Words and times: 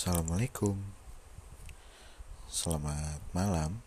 Assalamualaikum. 0.00 0.80
Selamat 2.48 3.20
malam. 3.36 3.84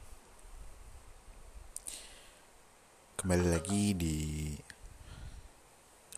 Kembali 3.18 3.50
lagi 3.50 3.98
di 3.98 4.18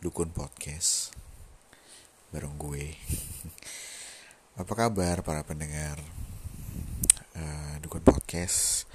Dukun 0.03 0.35
Podcast 0.35 1.15
Bareng 2.27 2.59
gue. 2.59 2.91
Apa 4.59 4.73
kabar 4.75 5.23
para 5.23 5.47
pendengar 5.47 6.03
uh, 7.39 7.79
Dukun 7.79 8.03
Podcast? 8.03 8.91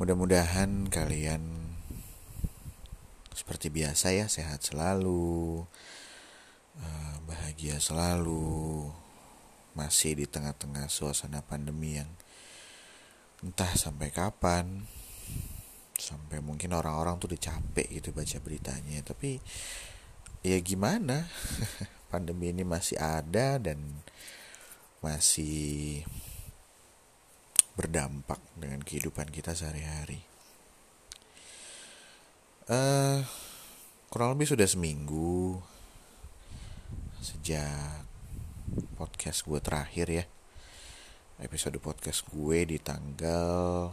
Mudah-mudahan 0.00 0.88
kalian 0.88 1.68
Seperti 3.36 3.68
biasa 3.68 4.16
ya 4.16 4.24
Sehat 4.24 4.64
selalu 4.64 5.60
uh, 6.80 7.16
Bahagia 7.28 7.76
selalu 7.76 8.88
masih 9.72 10.18
di 10.18 10.26
tengah-tengah 10.28 10.88
suasana 10.92 11.40
pandemi 11.40 11.96
yang 11.96 12.10
entah 13.42 13.72
sampai 13.74 14.12
kapan 14.14 14.86
sampai 16.02 16.42
mungkin 16.42 16.74
orang-orang 16.74 17.18
tuh 17.22 17.30
udah 17.30 17.40
capek 17.40 17.88
gitu 18.00 18.10
baca 18.10 18.38
beritanya. 18.42 18.98
Tapi 19.06 19.38
ya 20.42 20.58
gimana? 20.58 21.26
Pandemi 22.12 22.50
ini 22.50 22.66
masih 22.66 22.98
ada 22.98 23.56
dan 23.62 23.78
masih 25.00 26.02
berdampak 27.78 28.38
dengan 28.58 28.82
kehidupan 28.84 29.32
kita 29.32 29.56
sehari-hari. 29.56 30.20
Uh, 32.68 33.24
kurang 34.12 34.36
lebih 34.36 34.54
sudah 34.54 34.68
seminggu 34.68 35.58
sejak 37.22 38.11
podcast 38.72 39.44
gue 39.44 39.60
terakhir 39.60 40.06
ya. 40.08 40.24
Episode 41.42 41.76
podcast 41.76 42.24
gue 42.32 42.64
di 42.64 42.80
tanggal 42.80 43.92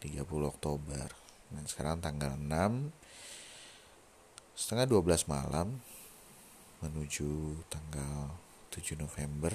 30 0.00 0.24
Oktober. 0.24 1.08
Dan 1.52 1.64
sekarang 1.68 2.00
tanggal 2.00 2.32
6 2.36 2.48
setengah 4.54 4.86
12 4.86 5.28
malam 5.28 5.82
menuju 6.80 7.60
tanggal 7.68 8.32
7 8.72 8.96
November. 8.96 9.52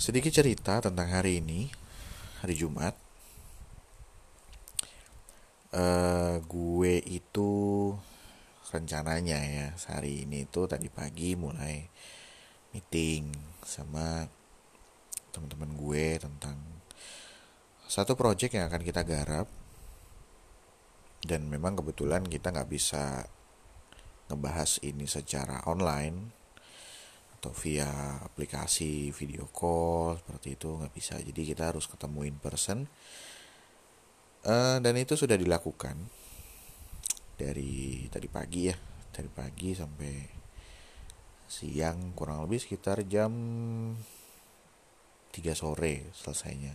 Sedikit 0.00 0.32
cerita 0.32 0.80
tentang 0.80 1.12
hari 1.12 1.44
ini 1.44 1.68
hari 2.40 2.56
Jumat. 2.56 2.96
Uh, 5.74 6.38
gue 6.46 7.02
itu 7.02 7.52
rencananya 8.74 9.38
ya 9.38 9.66
hari 9.86 10.26
ini 10.26 10.50
itu 10.50 10.66
tadi 10.66 10.90
pagi 10.90 11.38
mulai 11.38 11.86
meeting 12.74 13.30
sama 13.62 14.26
teman-teman 15.30 15.78
gue 15.78 16.18
tentang 16.18 16.58
satu 17.86 18.18
project 18.18 18.58
yang 18.58 18.66
akan 18.66 18.82
kita 18.82 19.06
garap. 19.06 19.46
Dan 21.24 21.48
memang 21.48 21.78
kebetulan 21.78 22.26
kita 22.26 22.52
nggak 22.52 22.68
bisa 22.68 23.24
ngebahas 24.28 24.82
ini 24.84 25.08
secara 25.08 25.64
online 25.70 26.44
atau 27.38 27.54
via 27.56 28.20
aplikasi 28.24 29.08
video 29.08 29.48
call 29.48 30.20
seperti 30.20 30.58
itu 30.58 30.68
nggak 30.74 30.92
bisa. 30.92 31.16
Jadi 31.16 31.54
kita 31.54 31.72
harus 31.72 31.88
ketemu 31.88 32.20
in 32.28 32.36
person. 32.42 32.84
Uh, 34.44 34.76
dan 34.84 34.92
itu 35.00 35.16
sudah 35.16 35.40
dilakukan 35.40 35.96
dari 37.34 38.06
tadi 38.10 38.28
pagi 38.30 38.62
ya 38.70 38.76
dari 39.14 39.30
pagi 39.30 39.70
sampai 39.74 40.14
siang 41.46 42.16
kurang 42.18 42.42
lebih 42.42 42.58
sekitar 42.58 43.06
jam 43.06 43.30
3 45.30 45.54
sore 45.54 46.10
selesainya. 46.14 46.74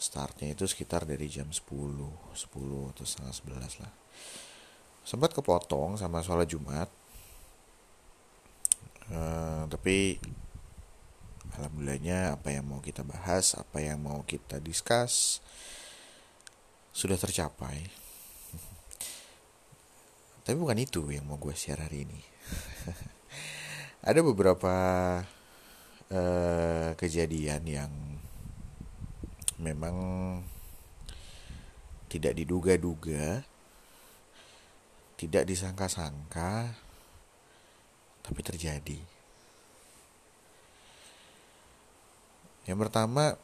Startnya 0.00 0.56
itu 0.56 0.64
sekitar 0.64 1.04
dari 1.04 1.28
jam 1.30 1.50
10 1.50 1.60
10 1.66 2.90
atau 2.90 3.04
setengah 3.04 3.34
11 3.34 3.82
lah. 3.84 3.92
Sempat 5.06 5.30
kepotong 5.34 5.98
sama 5.98 6.22
sholat 6.22 6.48
jumat. 6.50 6.88
Uh, 9.10 9.66
tapi 9.66 10.22
alhamdulillahnya 11.58 12.38
apa 12.38 12.54
yang 12.54 12.70
mau 12.70 12.78
kita 12.78 13.02
bahas 13.02 13.58
apa 13.58 13.82
yang 13.82 13.98
mau 13.98 14.22
kita 14.22 14.62
discuss 14.62 15.42
sudah 16.94 17.18
tercapai 17.18 17.90
tapi 20.40 20.56
bukan 20.56 20.80
itu 20.80 21.04
yang 21.12 21.28
mau 21.28 21.36
gue 21.36 21.52
share 21.52 21.84
hari 21.84 22.08
ini. 22.08 22.20
Ada 24.08 24.24
beberapa 24.24 24.74
uh, 26.08 26.90
kejadian 26.96 27.62
yang 27.68 27.92
memang 29.60 29.96
tidak 32.08 32.32
diduga-duga, 32.32 33.44
tidak 35.20 35.44
disangka-sangka, 35.44 36.72
tapi 38.24 38.40
terjadi. 38.40 38.98
Yang 42.64 42.78
pertama, 42.88 43.36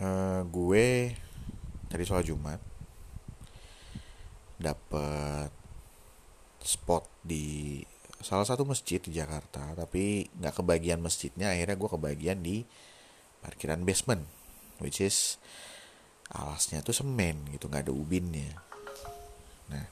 uh, 0.00 0.40
gue 0.48 1.12
tadi 1.92 2.02
sholat 2.08 2.24
Jumat 2.24 2.69
dapat 4.60 5.48
spot 6.60 7.08
di 7.24 7.80
salah 8.20 8.44
satu 8.44 8.68
masjid 8.68 9.00
di 9.00 9.16
Jakarta 9.16 9.72
tapi 9.72 10.28
nggak 10.36 10.60
kebagian 10.60 11.00
masjidnya 11.00 11.56
akhirnya 11.56 11.80
gue 11.80 11.90
kebagian 11.90 12.38
di 12.44 12.60
parkiran 13.40 13.80
basement 13.80 14.28
which 14.84 15.00
is 15.00 15.40
alasnya 16.28 16.84
tuh 16.84 16.92
semen 16.92 17.48
gitu 17.50 17.66
nggak 17.66 17.88
ada 17.88 17.94
ubinnya. 17.96 18.52
Nah 19.72 19.88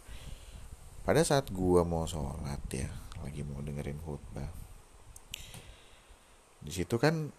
pada 1.08 1.24
saat 1.24 1.48
gue 1.48 1.80
mau 1.88 2.04
sholat 2.04 2.60
ya 2.68 2.92
lagi 3.24 3.40
mau 3.42 3.64
dengerin 3.64 3.98
khutbah 4.04 4.52
di 6.60 6.70
situ 6.74 7.00
kan 7.00 7.32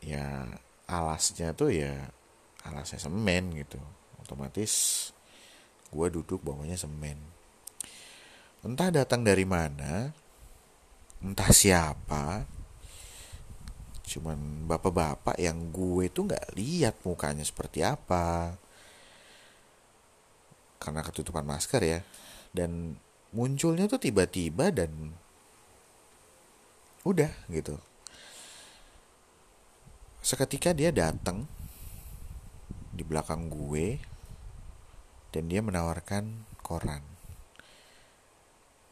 ya 0.00 0.48
alasnya 0.88 1.52
tuh 1.52 1.68
ya 1.68 2.08
alasnya 2.64 2.96
semen 2.96 3.52
gitu 3.54 3.78
otomatis 4.24 4.72
gue 5.90 6.06
duduk 6.10 6.40
bawahnya 6.42 6.78
semen. 6.78 7.18
Entah 8.62 8.90
datang 8.94 9.26
dari 9.26 9.44
mana 9.44 10.14
entah 11.20 11.52
siapa 11.52 12.48
cuman 14.10 14.66
bapak-bapak 14.66 15.38
yang 15.38 15.70
gue 15.70 16.10
tuh 16.10 16.26
nggak 16.26 16.58
lihat 16.58 16.98
mukanya 17.06 17.46
seperti 17.46 17.86
apa. 17.86 18.58
Karena 20.82 21.04
ketutupan 21.06 21.46
masker 21.46 21.82
ya. 21.84 22.00
Dan 22.50 22.98
munculnya 23.30 23.86
tuh 23.86 24.02
tiba-tiba 24.02 24.74
dan 24.74 25.14
udah 27.06 27.30
gitu. 27.54 27.78
Seketika 30.20 30.74
dia 30.74 30.90
datang 30.90 31.46
di 32.90 33.06
belakang 33.06 33.46
gue 33.46 34.09
dan 35.30 35.46
dia 35.46 35.62
menawarkan 35.62 36.46
koran. 36.60 37.02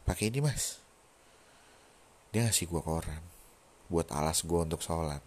Pakai 0.07 0.31
ini 0.31 0.39
mas. 0.41 0.79
Dia 2.33 2.47
ngasih 2.47 2.69
gue 2.69 2.81
koran 2.81 3.23
buat 3.89 4.07
alas 4.13 4.45
gue 4.45 4.59
untuk 4.59 4.79
sholat. 4.79 5.21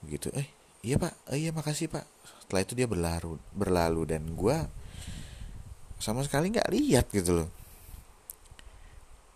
Begitu 0.00 0.30
eh 0.34 0.48
iya 0.86 0.96
pak. 0.96 1.14
Eh, 1.30 1.46
iya 1.46 1.50
makasih 1.52 1.90
pak. 1.90 2.06
Setelah 2.44 2.62
itu 2.64 2.72
dia 2.74 2.88
berlalu 2.88 3.38
berlalu 3.52 4.02
dan 4.08 4.24
gue 4.32 4.56
sama 6.02 6.26
sekali 6.26 6.50
nggak 6.50 6.70
lihat 6.72 7.06
gitu 7.10 7.42
loh. 7.42 7.50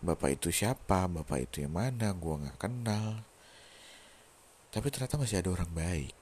Bapak 0.03 0.39
itu 0.39 0.51
siapa? 0.51 1.09
Bapak 1.09 1.47
itu 1.49 1.63
yang 1.63 1.75
mana? 1.75 2.11
Gue 2.15 2.39
nggak 2.39 2.59
kenal. 2.59 3.23
Tapi 4.71 4.87
ternyata 4.91 5.17
masih 5.17 5.39
ada 5.41 5.49
orang 5.51 5.71
baik. 5.71 6.13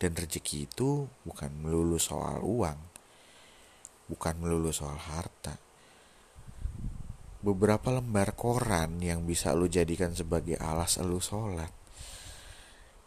Dan 0.00 0.16
rezeki 0.16 0.64
itu 0.64 1.04
bukan 1.28 1.50
melulu 1.60 2.00
soal 2.00 2.40
uang 2.40 2.89
bukan 4.10 4.34
melulu 4.42 4.74
soal 4.74 4.98
harta. 4.98 5.54
Beberapa 7.40 7.94
lembar 7.94 8.34
koran 8.34 8.98
yang 8.98 9.22
bisa 9.24 9.54
lu 9.54 9.70
jadikan 9.70 10.10
sebagai 10.12 10.58
alas 10.58 10.98
lu 10.98 11.22
sholat. 11.22 11.70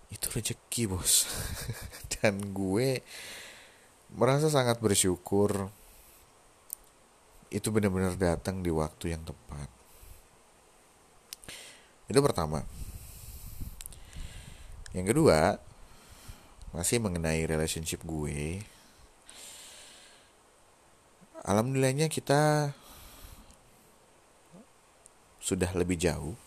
Itu 0.07 0.31
rezeki 0.31 0.83
bos. 0.87 1.27
Dan 2.15 2.55
gue 2.55 3.03
merasa 4.15 4.47
sangat 4.47 4.79
bersyukur 4.79 5.67
itu 7.53 7.69
benar-benar 7.69 8.17
datang 8.17 8.65
di 8.65 8.73
waktu 8.73 9.13
yang 9.13 9.21
tepat. 9.21 9.69
Itu 12.09 12.17
pertama. 12.25 12.65
Yang 14.97 15.13
kedua, 15.13 15.61
masih 16.73 16.97
mengenai 16.97 17.45
relationship 17.45 18.01
gue 18.01 18.65
alhamdulillahnya 21.43 22.07
kita 22.07 22.71
sudah 25.43 25.71
lebih 25.75 25.99
jauh. 25.99 26.39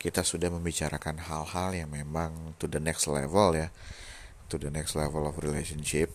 Kita 0.00 0.24
sudah 0.24 0.48
membicarakan 0.48 1.20
hal-hal 1.20 1.76
yang 1.76 1.92
memang 1.92 2.56
to 2.56 2.64
the 2.64 2.80
next 2.80 3.04
level 3.04 3.52
ya 3.52 3.68
to 4.48 4.56
the 4.56 4.72
next 4.72 4.96
level 4.96 5.28
of 5.28 5.36
relationship. 5.38 6.08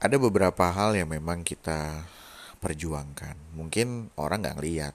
Ada 0.00 0.16
beberapa 0.16 0.72
hal 0.72 0.96
yang 0.96 1.12
memang 1.12 1.44
kita 1.44 2.08
perjuangkan. 2.58 3.36
Mungkin 3.52 4.16
orang 4.16 4.40
nggak 4.40 4.56
ngeliat. 4.56 4.94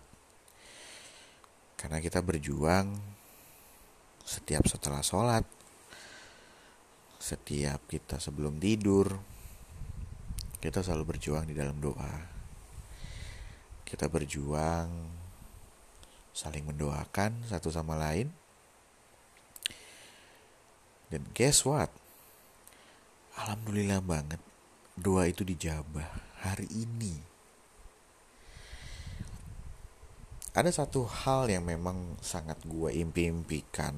Karena 1.77 2.01
kita 2.01 2.25
berjuang 2.25 2.97
setiap 4.25 4.65
setelah 4.65 5.05
sholat 5.05 5.45
setiap 7.21 7.85
kita 7.89 8.21
sebelum 8.21 8.57
tidur 8.57 9.34
kita 10.65 10.81
selalu 10.81 11.13
berjuang 11.13 11.45
di 11.45 11.53
dalam 11.53 11.77
doa. 11.77 12.25
Kita 13.85 14.09
berjuang 14.09 14.89
saling 16.33 16.65
mendoakan 16.65 17.45
satu 17.45 17.69
sama 17.69 17.93
lain. 17.93 18.33
Dan 21.13 21.21
guess 21.37 21.61
what? 21.69 21.93
Alhamdulillah 23.37 24.01
banget 24.01 24.41
doa 24.97 25.29
itu 25.29 25.45
dijabah 25.45 26.09
hari 26.41 26.65
ini. 26.73 27.21
Ada 30.55 30.81
satu 30.81 31.05
hal 31.05 31.51
yang 31.51 31.67
memang 31.67 32.17
sangat 32.25 32.57
gue 32.65 32.89
impi-impikan 32.89 33.93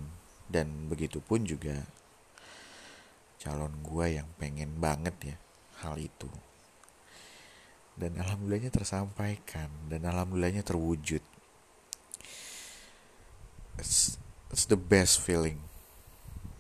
dan 0.52 0.90
begitu 0.92 1.24
pun 1.24 1.48
juga 1.48 1.86
calon 3.40 3.72
gue 3.86 4.20
yang 4.20 4.28
pengen 4.42 4.82
banget 4.82 5.16
ya 5.22 5.38
hal 5.86 6.02
itu 6.02 6.26
dan 7.98 8.14
alhamdulillahnya 8.22 8.70
tersampaikan 8.70 9.74
dan 9.90 10.06
alhamdulillahnya 10.06 10.62
terwujud. 10.62 11.20
It's, 13.82 14.22
it's 14.54 14.70
the 14.70 14.78
best 14.78 15.18
feeling. 15.26 15.58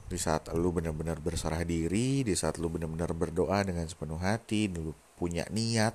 Di 0.09 0.17
saat 0.17 0.49
lu 0.49 0.73
benar-benar 0.73 1.21
berserah 1.21 1.61
diri 1.61 2.25
di 2.25 2.33
saat 2.33 2.57
lu 2.57 2.73
benar-benar 2.73 3.13
berdoa 3.13 3.61
dengan 3.61 3.85
sepenuh 3.85 4.17
hati 4.17 4.65
lu 4.73 4.97
punya 5.13 5.45
niat 5.53 5.93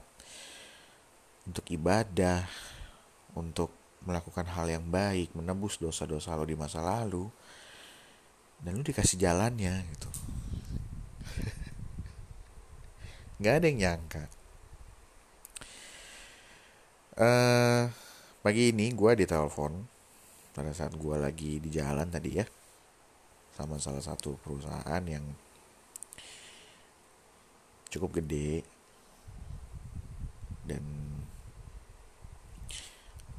untuk 1.42 1.66
ibadah 1.74 2.46
untuk 3.34 3.74
melakukan 4.06 4.46
hal 4.46 4.70
yang 4.70 4.86
baik 4.86 5.34
menebus 5.34 5.78
dosa-dosa 5.78 6.34
lo 6.38 6.46
di 6.46 6.58
masa 6.58 6.82
lalu 6.82 7.26
dan 8.62 8.78
lu 8.78 8.82
dikasih 8.86 9.18
jalannya 9.18 9.74
gitu. 9.90 10.10
Nggak 13.42 13.54
ada 13.58 13.66
yang 13.66 13.78
nyangka 13.80 14.41
uh, 17.18 17.84
pagi 18.40 18.72
ini 18.72 18.92
gue 18.92 19.12
ditelepon 19.24 19.72
pada 20.52 20.72
saat 20.72 20.92
gue 20.96 21.16
lagi 21.16 21.58
di 21.58 21.68
jalan 21.72 22.08
tadi 22.12 22.30
ya 22.36 22.46
sama 23.52 23.76
salah 23.76 24.00
satu 24.00 24.36
perusahaan 24.40 25.04
yang 25.04 25.24
cukup 27.92 28.24
gede. 28.24 28.64
Dan 30.64 30.80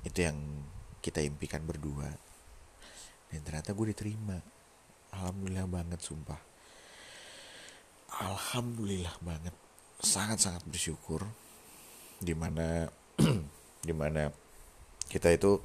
itu 0.06 0.20
yang 0.22 0.38
kita 1.02 1.25
impikan 1.25 1.66
berdua. 1.66 2.14
Dan 3.34 3.42
ternyata 3.42 3.74
gue 3.74 3.90
diterima. 3.90 4.38
Alhamdulillah 5.18 5.66
banget 5.66 6.00
sumpah. 6.06 6.38
Alhamdulillah 8.22 9.18
banget. 9.25 9.56
Sangat-sangat 9.98 10.62
bersyukur. 10.70 11.25
Di 12.22 12.38
mana 12.38 12.86
di 13.84 13.92
mana 13.92 14.32
kita 15.12 15.30
itu 15.30 15.60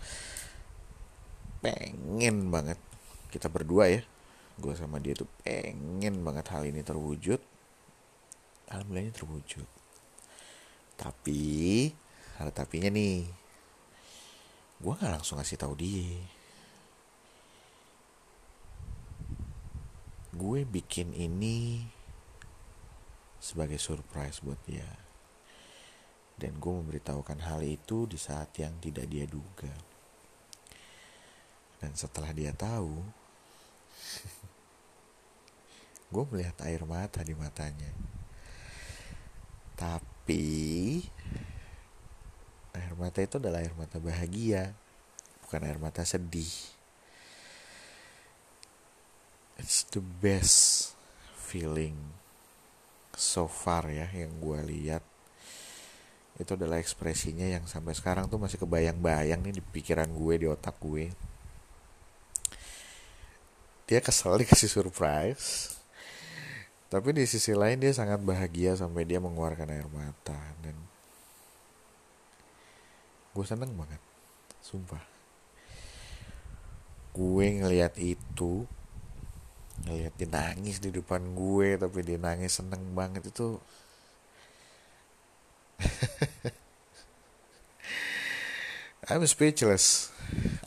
pengen 1.62 2.50
banget 2.50 2.78
kita 3.30 3.46
berdua 3.46 3.86
ya 3.88 4.02
gue 4.58 4.74
sama 4.74 4.98
dia 4.98 5.14
tuh 5.14 5.30
pengen 5.46 6.26
banget 6.26 6.50
hal 6.50 6.66
ini 6.66 6.82
terwujud. 6.82 7.38
Alhamdulillahnya 8.68 9.14
terwujud. 9.14 9.68
Tapi 10.98 11.42
hal 12.42 12.50
tapinya 12.50 12.90
nih. 12.90 13.22
Gue 14.82 14.92
nggak 14.98 15.14
langsung 15.14 15.38
ngasih 15.38 15.58
tahu 15.62 15.74
dia. 15.78 16.18
Gue 20.34 20.66
bikin 20.66 21.14
ini 21.14 21.86
sebagai 23.38 23.78
surprise 23.78 24.42
buat 24.42 24.58
dia 24.66 25.07
dan 26.38 26.54
gue 26.54 26.70
memberitahukan 26.70 27.42
hal 27.42 27.66
itu 27.66 28.06
di 28.06 28.14
saat 28.14 28.54
yang 28.62 28.78
tidak 28.78 29.10
dia 29.10 29.26
duga. 29.26 29.74
Dan 31.82 31.98
setelah 31.98 32.30
dia 32.30 32.54
tahu 32.54 32.94
gue 36.14 36.24
melihat 36.30 36.54
air 36.62 36.86
mata 36.86 37.26
di 37.26 37.34
matanya. 37.34 37.90
Tapi 39.74 40.46
air 42.78 42.94
mata 42.94 43.18
itu 43.18 43.42
adalah 43.42 43.58
air 43.58 43.74
mata 43.74 43.98
bahagia 43.98 44.70
bukan 45.42 45.64
air 45.64 45.80
mata 45.80 46.04
sedih. 46.04 46.76
It's 49.56 49.88
the 49.90 50.04
best 50.04 50.92
feeling 51.34 51.96
so 53.16 53.48
far 53.48 53.88
ya 53.88 54.12
yang 54.12 54.44
gue 54.44 54.60
lihat 54.68 55.07
itu 56.38 56.54
adalah 56.54 56.78
ekspresinya 56.78 57.42
yang 57.50 57.66
sampai 57.66 57.98
sekarang 57.98 58.30
tuh 58.30 58.38
masih 58.38 58.62
kebayang-bayang 58.62 59.42
nih 59.42 59.58
di 59.58 59.62
pikiran 59.62 60.06
gue 60.06 60.34
di 60.38 60.46
otak 60.46 60.78
gue. 60.78 61.10
Dia 63.90 63.98
kesel 63.98 64.38
dikasih 64.46 64.70
surprise. 64.70 65.74
Tapi 66.88 67.12
di 67.12 67.26
sisi 67.28 67.52
lain 67.52 67.82
dia 67.82 67.92
sangat 67.92 68.22
bahagia 68.22 68.72
sampai 68.78 69.04
dia 69.04 69.20
mengeluarkan 69.20 69.68
air 69.68 69.84
mata 69.92 70.40
dan 70.64 70.72
gue 73.34 73.44
seneng 73.44 73.74
banget 73.74 74.00
sumpah. 74.62 75.04
Gue 77.12 77.60
ngeliat 77.60 77.98
itu 77.98 78.62
ngeliat 79.84 80.14
dia 80.16 80.28
nangis 80.30 80.78
di 80.78 80.94
depan 80.94 81.20
gue 81.34 81.76
tapi 81.76 81.98
dia 82.06 82.16
nangis 82.16 82.56
seneng 82.56 82.80
banget. 82.94 83.26
Itu 83.26 83.58
I'm 89.10 89.24
speechless. 89.24 90.12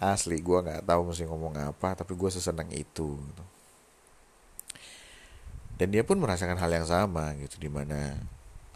Asli 0.01 0.41
gue 0.41 0.57
nggak 0.57 0.87
tahu 0.87 1.13
mesti 1.13 1.29
ngomong 1.29 1.53
apa 1.61 1.93
tapi 1.93 2.17
gue 2.17 2.29
sesenang 2.33 2.73
itu 2.73 3.21
dan 5.81 5.89
dia 5.89 6.05
pun 6.05 6.21
merasakan 6.21 6.61
hal 6.61 6.69
yang 6.69 6.85
sama 6.85 7.33
gitu 7.41 7.57
di 7.57 7.65
mana 7.65 8.13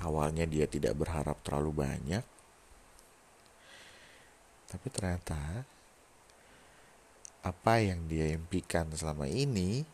awalnya 0.01 0.41
dia 0.49 0.65
tidak 0.65 0.97
berharap 0.97 1.37
terlalu 1.45 1.85
banyak. 1.85 2.25
Tapi 4.65 4.87
ternyata 4.89 5.37
apa 7.45 7.73
yang 7.77 8.09
dia 8.09 8.33
impikan 8.33 8.89
selama 8.89 9.29
ini 9.29 9.85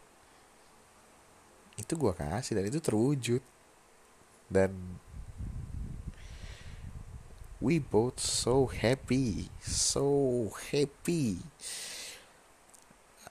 itu 1.76 1.94
gue 2.00 2.16
kasih 2.16 2.56
dan 2.56 2.72
itu 2.72 2.80
terwujud. 2.80 3.44
Dan 4.48 4.72
we 7.62 7.78
both 7.78 8.18
so 8.18 8.66
happy, 8.66 9.54
so 9.62 10.50
happy. 10.74 11.38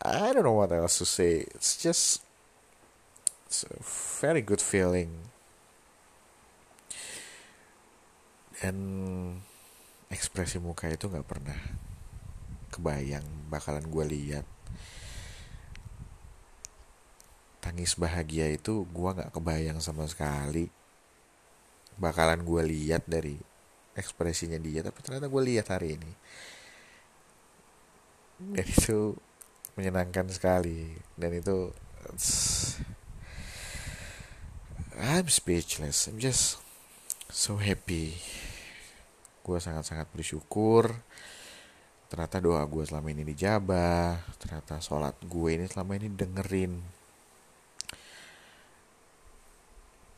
I 0.01 0.33
don't 0.33 0.47
know 0.47 0.55
what 0.55 0.73
else 0.73 1.03
to 1.03 1.05
say. 1.05 1.45
It's 1.51 1.77
just 1.77 2.23
it's 3.51 3.67
a 3.67 3.83
very 4.23 4.41
good 4.41 4.63
feeling. 4.63 5.35
Dan 8.63 8.79
ekspresi 10.15 10.63
muka 10.63 10.87
itu 10.87 11.11
nggak 11.11 11.27
pernah 11.27 11.59
kebayang 12.71 13.27
bakalan 13.51 13.83
gue 13.91 14.05
lihat 14.07 14.47
tangis 17.59 17.99
bahagia 17.99 18.47
itu 18.47 18.87
gue 18.87 19.11
nggak 19.11 19.35
kebayang 19.35 19.83
sama 19.83 20.07
sekali 20.07 20.71
bakalan 21.99 22.47
gue 22.47 22.63
lihat 22.63 23.05
dari 23.11 23.50
ekspresinya 23.99 24.59
dia 24.59 24.81
tapi 24.87 25.03
ternyata 25.03 25.27
gue 25.27 25.43
lihat 25.43 25.73
hari 25.73 25.99
ini. 25.99 26.13
Dan 28.41 28.67
itu 28.67 29.15
menyenangkan 29.77 30.27
sekali. 30.33 30.97
Dan 31.17 31.37
itu 31.37 31.71
I'm 35.01 35.29
speechless. 35.29 36.09
I'm 36.09 36.21
just 36.21 36.61
so 37.29 37.61
happy. 37.61 38.17
Gue 39.45 39.61
sangat-sangat 39.61 40.09
bersyukur. 40.13 40.93
Ternyata 42.11 42.43
doa 42.43 42.67
gue 42.67 42.83
selama 42.83 43.15
ini 43.15 43.23
dijabah 43.23 44.19
ternyata 44.43 44.83
sholat 44.83 45.15
gue 45.23 45.51
ini 45.55 45.71
selama 45.71 45.95
ini 45.95 46.11
dengerin 46.11 47.00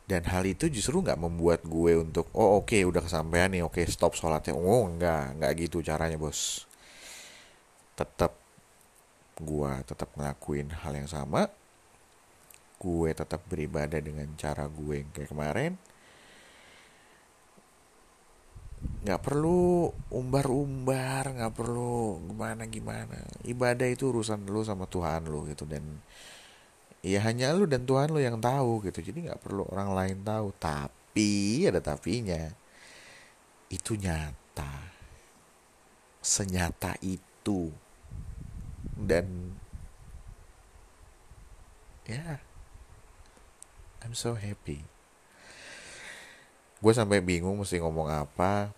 dan 0.03 0.27
hal 0.27 0.43
itu 0.43 0.67
justru 0.67 0.99
nggak 0.99 1.19
membuat 1.19 1.63
gue 1.63 1.95
untuk 1.95 2.27
oh 2.35 2.59
oke 2.59 2.75
okay, 2.75 2.83
udah 2.83 3.01
kesampaian 3.07 3.49
nih 3.55 3.63
oke 3.63 3.79
okay, 3.79 3.85
stop 3.87 4.19
sholatnya. 4.19 4.55
Oh 4.59 4.91
nggak 4.91 5.39
nggak 5.39 5.53
gitu 5.67 5.79
caranya 5.81 6.19
bos. 6.19 6.67
Tetap 7.95 8.35
gue 9.39 9.73
tetap 9.87 10.11
ngelakuin 10.19 10.75
hal 10.75 10.93
yang 10.99 11.09
sama. 11.11 11.47
Gue 12.83 13.15
tetap 13.15 13.47
beribadah 13.47 14.03
dengan 14.03 14.27
cara 14.35 14.67
gue 14.67 15.07
yang 15.07 15.11
kayak 15.15 15.31
kemarin. 15.31 15.73
Nggak 19.07 19.23
perlu 19.23 19.87
umbar-umbar 20.11 21.31
nggak 21.31 21.55
perlu 21.55 22.19
gimana 22.27 22.67
gimana 22.67 23.19
ibadah 23.47 23.87
itu 23.87 24.11
urusan 24.11 24.43
lu 24.51 24.67
sama 24.67 24.91
Tuhan 24.91 25.31
lu 25.31 25.47
gitu. 25.47 25.63
Dan 25.63 26.03
ya 27.03 27.19
hanya 27.27 27.51
lu 27.51 27.67
dan 27.67 27.83
Tuhan 27.83 28.15
lu 28.15 28.23
yang 28.23 28.39
tahu 28.39 28.87
gitu. 28.87 29.03
Jadi 29.03 29.27
nggak 29.29 29.43
perlu 29.43 29.67
orang 29.69 29.93
lain 29.93 30.19
tahu. 30.23 30.55
Tapi 30.57 31.67
ada 31.67 31.83
tapinya. 31.83 32.49
Itu 33.67 33.99
nyata. 33.99 34.73
Senyata 36.23 36.95
itu. 37.03 37.75
Dan 38.95 39.59
ya 42.07 42.19
yeah, 42.19 42.39
I'm 44.03 44.15
so 44.15 44.39
happy. 44.39 44.83
Gue 46.83 46.93
sampai 46.95 47.23
bingung 47.23 47.59
mesti 47.59 47.79
ngomong 47.79 48.11
apa. 48.11 48.71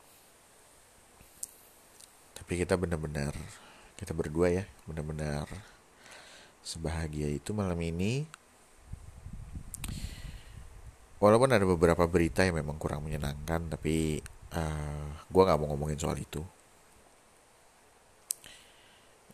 Tapi 2.36 2.60
kita 2.60 2.76
benar-benar 2.76 3.32
kita 3.94 4.12
berdua 4.12 4.50
ya 4.52 4.64
benar-benar 4.84 5.48
sebahagia 6.64 7.28
itu 7.28 7.52
malam 7.52 7.76
ini. 7.84 8.24
Walaupun 11.20 11.52
ada 11.52 11.64
beberapa 11.68 12.08
berita 12.08 12.42
yang 12.42 12.58
memang 12.58 12.80
kurang 12.80 13.04
menyenangkan 13.04 13.68
tapi 13.70 14.18
uh, 14.52 14.58
eh, 14.58 15.08
gue 15.28 15.42
nggak 15.44 15.58
mau 15.60 15.68
ngomongin 15.72 16.00
soal 16.00 16.16
itu. 16.16 16.40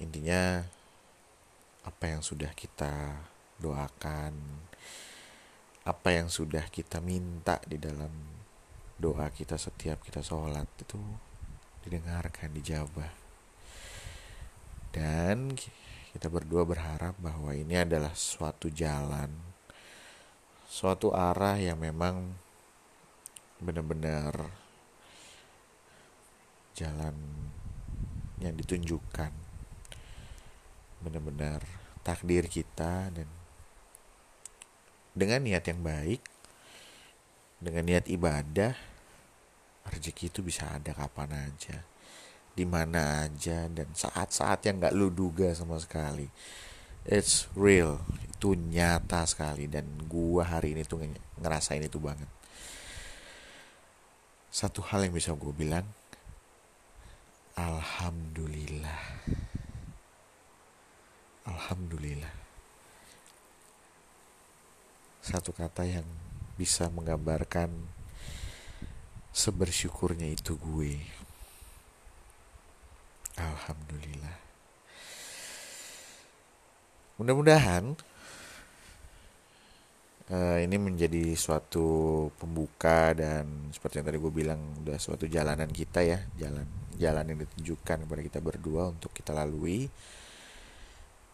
Intinya 0.03 0.61
apa 1.87 2.05
yang 2.13 2.21
sudah 2.21 2.53
kita 2.53 3.17
doakan 3.61 4.35
apa 5.81 6.09
yang 6.13 6.29
sudah 6.29 6.69
kita 6.69 7.01
minta 7.01 7.57
di 7.65 7.81
dalam 7.81 8.13
doa 9.01 9.33
kita 9.33 9.57
setiap 9.57 10.05
kita 10.05 10.21
sholat 10.21 10.69
itu 10.77 11.01
didengarkan 11.85 12.53
dijabah. 12.53 13.13
Dan 14.93 15.57
kita 16.11 16.27
berdua 16.27 16.67
berharap 16.67 17.15
bahwa 17.23 17.55
ini 17.55 17.79
adalah 17.79 18.11
suatu 18.19 18.67
jalan, 18.67 19.31
suatu 20.67 21.15
arah 21.15 21.55
yang 21.55 21.79
memang 21.79 22.35
benar-benar 23.63 24.35
jalan 26.75 27.15
yang 28.43 28.59
ditunjukkan, 28.59 29.31
benar-benar 31.07 31.63
takdir 32.03 32.51
kita 32.51 33.15
dan 33.15 33.29
dengan 35.15 35.47
niat 35.47 35.63
yang 35.63 35.79
baik, 35.85 36.23
dengan 37.63 37.87
niat 37.87 38.11
ibadah, 38.11 38.75
rezeki 39.87 40.27
itu 40.33 40.41
bisa 40.43 40.75
ada 40.75 40.91
kapan 40.91 41.51
aja 41.51 42.00
di 42.55 42.67
mana 42.67 43.25
aja 43.27 43.71
dan 43.71 43.89
saat-saat 43.95 44.67
yang 44.67 44.83
nggak 44.83 44.95
lu 44.97 45.09
duga 45.09 45.55
sama 45.55 45.79
sekali. 45.79 46.29
It's 47.07 47.49
real. 47.57 48.03
Itu 48.29 48.53
nyata 48.57 49.25
sekali 49.25 49.69
dan 49.69 49.87
gua 50.09 50.45
hari 50.45 50.77
ini 50.77 50.83
tuh 50.85 51.05
ngerasain 51.41 51.85
itu 51.85 51.97
banget. 51.97 52.29
Satu 54.51 54.83
hal 54.83 55.07
yang 55.07 55.15
bisa 55.15 55.31
gue 55.31 55.55
bilang 55.55 55.87
alhamdulillah. 57.55 59.03
Alhamdulillah. 61.47 62.35
Satu 65.23 65.55
kata 65.55 65.87
yang 65.87 66.07
bisa 66.59 66.91
menggambarkan 66.91 67.71
sebersyukurnya 69.31 70.35
itu 70.35 70.59
gue 70.59 70.99
Alhamdulillah. 73.39 74.37
Mudah-mudahan 77.21 77.95
uh, 80.33 80.59
ini 80.59 80.77
menjadi 80.81 81.37
suatu 81.37 82.29
pembuka 82.41 83.13
dan 83.13 83.69
seperti 83.75 84.01
yang 84.01 84.07
tadi 84.09 84.19
gue 84.19 84.33
bilang 84.33 84.61
udah 84.81 84.97
suatu 84.97 85.29
jalanan 85.29 85.69
kita 85.69 86.01
ya, 86.01 86.19
jalan 86.41 86.65
jalan 86.97 87.25
yang 87.29 87.39
ditunjukkan 87.45 88.09
kepada 88.09 88.23
kita 88.25 88.39
berdua 88.41 88.89
untuk 88.89 89.13
kita 89.13 89.37
lalui. 89.37 89.87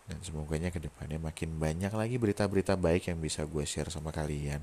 Dan 0.06 0.22
semoganya 0.22 0.70
ke 0.70 0.78
depannya 0.78 1.18
makin 1.18 1.58
banyak 1.58 1.90
lagi 1.90 2.14
berita-berita 2.18 2.78
baik 2.78 3.10
yang 3.10 3.18
bisa 3.18 3.42
gue 3.42 3.66
share 3.66 3.90
sama 3.90 4.14
kalian. 4.14 4.62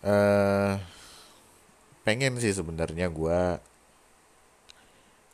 Uh, 0.00 0.80
pengen 2.08 2.40
sih 2.40 2.56
sebenarnya 2.56 3.12
gue 3.12 3.40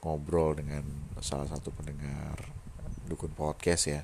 ngobrol 0.06 0.54
dengan 0.54 0.86
salah 1.18 1.50
satu 1.50 1.74
pendengar 1.74 2.38
dukun 3.10 3.34
podcast 3.34 3.90
ya. 3.90 4.02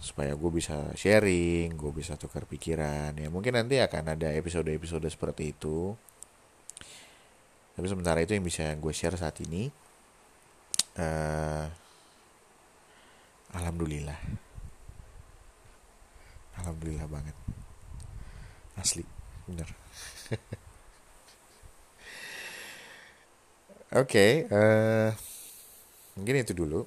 Supaya 0.00 0.32
gue 0.34 0.50
bisa 0.50 0.96
sharing, 0.96 1.76
gue 1.76 1.92
bisa 1.92 2.16
tukar 2.16 2.48
pikiran. 2.48 3.12
Ya 3.20 3.28
mungkin 3.28 3.54
nanti 3.54 3.76
akan 3.78 4.16
ada 4.16 4.32
episode-episode 4.32 5.04
seperti 5.12 5.52
itu. 5.52 5.92
Tapi 7.76 7.86
sementara 7.86 8.24
itu 8.24 8.32
yang 8.32 8.42
bisa 8.42 8.72
gue 8.72 8.92
share 8.92 9.20
saat 9.20 9.36
ini 9.44 9.68
uh, 10.96 11.68
alhamdulillah. 13.52 14.18
Alhamdulillah 16.56 17.06
banget. 17.06 17.36
Asli 18.80 19.04
bener 19.42 19.68
Oke, 23.92 24.08
okay, 24.08 24.32
uh, 24.48 24.56
eh, 24.56 25.10
mungkin 26.16 26.40
itu 26.40 26.56
dulu. 26.56 26.80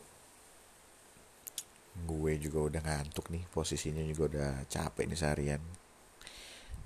Gue 2.02 2.34
juga 2.42 2.66
udah 2.66 2.82
ngantuk 2.82 3.30
nih, 3.30 3.46
posisinya 3.54 4.02
juga 4.02 4.26
udah 4.26 4.52
capek 4.66 5.06
nih 5.06 5.20
seharian. 5.22 5.62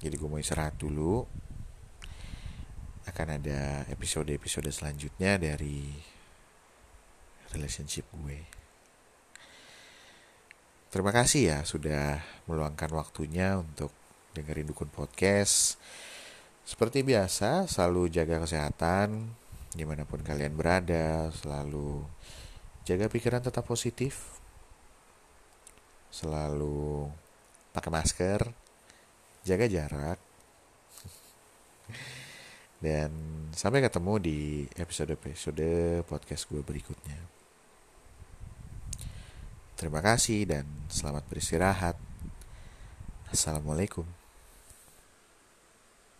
Jadi 0.04 0.16
gue 0.20 0.28
mau 0.28 0.36
istirahat 0.36 0.76
dulu. 0.76 1.24
Akan 3.08 3.32
ada 3.32 3.88
episode-episode 3.88 4.68
selanjutnya 4.76 5.40
dari 5.40 5.88
relationship 7.56 8.04
gue. 8.12 8.44
Terima 10.92 11.16
kasih 11.16 11.42
ya 11.48 11.60
sudah 11.64 12.20
meluangkan 12.44 12.92
waktunya 12.92 13.56
untuk 13.56 13.96
dengerin 14.36 14.68
Dukun 14.68 14.92
Podcast. 14.92 15.80
Seperti 16.68 17.08
biasa, 17.08 17.72
selalu 17.72 18.12
jaga 18.12 18.44
kesehatan, 18.44 19.40
di 19.70 19.84
mana 19.86 20.06
pun 20.06 20.22
kalian 20.26 20.58
berada 20.58 21.30
selalu 21.34 22.02
jaga 22.86 23.06
pikiran 23.06 23.44
tetap 23.44 23.66
positif. 23.70 24.42
Selalu 26.10 27.06
pakai 27.70 27.92
masker 27.94 28.42
jaga 29.46 29.66
jarak. 29.70 30.20
Dan 32.84 33.12
sampai 33.54 33.84
ketemu 33.84 34.14
di 34.18 34.40
episode-episode 34.80 36.02
podcast 36.08 36.48
gue 36.50 36.62
berikutnya. 36.64 37.20
Terima 39.80 40.04
kasih 40.04 40.44
dan 40.44 40.68
selamat 40.92 41.24
beristirahat. 41.32 41.96
Assalamualaikum 43.32 44.19